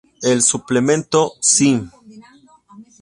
El 0.23 0.41
"Suplemento 0.41 1.33
Sí! 1.41 1.79